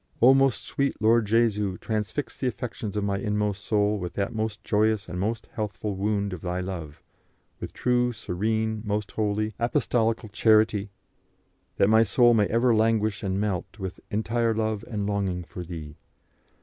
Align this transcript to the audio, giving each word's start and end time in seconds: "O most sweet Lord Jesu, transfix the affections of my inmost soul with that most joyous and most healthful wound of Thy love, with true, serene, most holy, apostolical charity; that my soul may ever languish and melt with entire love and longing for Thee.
"O 0.19 0.33
most 0.33 0.63
sweet 0.63 0.99
Lord 0.99 1.27
Jesu, 1.27 1.77
transfix 1.77 2.35
the 2.35 2.47
affections 2.47 2.97
of 2.97 3.03
my 3.03 3.19
inmost 3.19 3.63
soul 3.63 3.99
with 3.99 4.13
that 4.13 4.33
most 4.33 4.63
joyous 4.63 5.07
and 5.07 5.19
most 5.19 5.47
healthful 5.53 5.95
wound 5.95 6.33
of 6.33 6.41
Thy 6.41 6.59
love, 6.59 7.03
with 7.59 7.71
true, 7.71 8.11
serene, 8.11 8.81
most 8.83 9.11
holy, 9.11 9.53
apostolical 9.59 10.29
charity; 10.29 10.89
that 11.77 11.87
my 11.87 12.01
soul 12.01 12.33
may 12.33 12.47
ever 12.47 12.73
languish 12.73 13.21
and 13.21 13.39
melt 13.39 13.77
with 13.77 13.99
entire 14.09 14.55
love 14.55 14.83
and 14.89 15.05
longing 15.05 15.43
for 15.43 15.63
Thee. 15.63 15.99